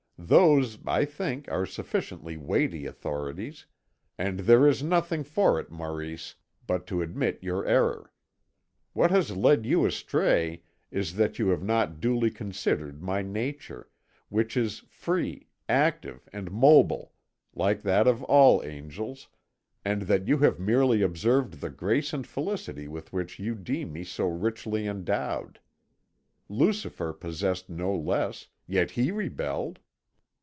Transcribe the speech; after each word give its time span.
Those, 0.23 0.77
I 0.85 1.05
think, 1.05 1.51
are 1.51 1.65
sufficiently 1.65 2.37
weighty 2.37 2.85
authorities, 2.85 3.65
and 4.19 4.41
there 4.41 4.67
is 4.67 4.83
nothing 4.83 5.23
for 5.23 5.59
it, 5.59 5.71
Maurice, 5.71 6.35
but 6.67 6.85
to 6.87 7.01
admit 7.01 7.39
your 7.41 7.65
error. 7.65 8.13
What 8.93 9.09
has 9.09 9.35
led 9.35 9.65
you 9.65 9.83
astray 9.83 10.61
is 10.91 11.15
that 11.15 11.39
you 11.39 11.47
have 11.47 11.63
not 11.63 11.99
duly 11.99 12.29
considered 12.29 13.01
my 13.01 13.23
nature, 13.23 13.89
which 14.29 14.55
is 14.55 14.83
free, 14.87 15.47
active, 15.67 16.29
and 16.31 16.51
mobile, 16.51 17.13
like 17.55 17.81
that 17.81 18.07
of 18.07 18.21
all 18.25 18.59
the 18.59 18.67
angels, 18.67 19.27
and 19.83 20.03
that 20.03 20.27
you 20.27 20.37
have 20.37 20.59
merely 20.59 21.01
observed 21.01 21.53
the 21.61 21.71
grace 21.71 22.13
and 22.13 22.27
felicity 22.27 22.87
with 22.87 23.11
which 23.11 23.39
you 23.39 23.55
deem 23.55 23.91
me 23.91 24.03
so 24.03 24.27
richly 24.27 24.85
endowed. 24.85 25.59
Lucifer 26.47 27.11
possessed 27.11 27.71
no 27.71 27.95
less, 27.95 28.47
yet 28.67 28.91
he 28.91 29.09
rebelled." 29.11 29.79